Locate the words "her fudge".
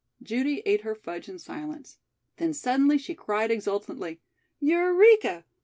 0.81-1.29